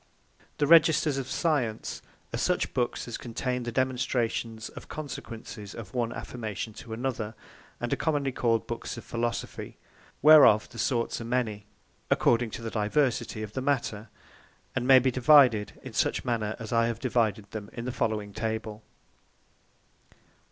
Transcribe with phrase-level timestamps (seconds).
[0.57, 2.01] The Registers of Science,
[2.33, 7.35] are such Books as contain the Demonstrations of Consequences of one Affirmation, to another;
[7.79, 9.77] and are commonly called Books of Philosophy;
[10.23, 11.67] whereof the sorts are many,
[12.09, 14.09] according to the diversity of the Matter;
[14.75, 18.33] And may be divided in such manner as I have divided them in the following
[18.33, 18.81] Table.